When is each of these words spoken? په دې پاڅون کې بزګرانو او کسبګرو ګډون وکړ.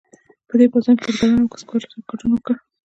په 0.47 0.53
دې 0.59 0.65
پاڅون 0.71 0.95
کې 0.97 1.05
بزګرانو 1.13 1.41
او 1.43 1.51
کسبګرو 1.53 1.87
ګډون 2.09 2.31
وکړ. 2.33 2.55